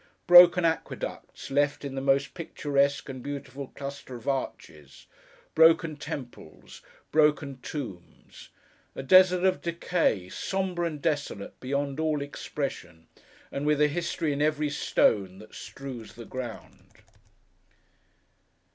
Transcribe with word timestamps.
Broken 0.25 0.65
aqueducts, 0.65 1.51
left 1.51 1.85
in 1.85 1.93
the 1.93 2.01
most 2.01 2.33
picturesque 2.33 3.07
and 3.07 3.21
beautiful 3.21 3.67
clusters 3.75 4.21
of 4.23 4.27
arches; 4.27 5.05
broken 5.53 5.95
temples; 5.95 6.81
broken 7.11 7.59
tombs. 7.61 8.49
A 8.95 9.03
desert 9.03 9.43
of 9.43 9.61
decay, 9.61 10.27
sombre 10.27 10.87
and 10.87 10.99
desolate 11.03 11.59
beyond 11.59 11.99
all 11.99 12.23
expression; 12.23 13.09
and 13.51 13.63
with 13.67 13.79
a 13.79 13.87
history 13.89 14.33
in 14.33 14.41
every 14.41 14.71
stone 14.71 15.37
that 15.37 15.53
strews 15.53 16.13
the 16.13 16.25
ground. 16.25 17.03